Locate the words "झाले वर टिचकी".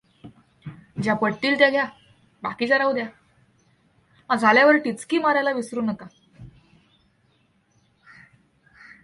4.35-5.17